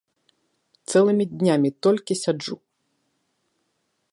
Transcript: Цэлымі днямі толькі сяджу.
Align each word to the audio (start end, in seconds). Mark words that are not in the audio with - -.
Цэлымі 0.93 1.25
днямі 1.33 1.69
толькі 1.87 2.17
сяджу. 2.23 2.57